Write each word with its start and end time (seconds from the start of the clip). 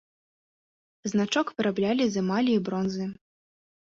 Значок 1.11 1.51
выраблялі 1.59 2.03
з 2.13 2.19
эмалі 2.21 2.51
і 2.61 2.61
бронзы. 2.69 3.05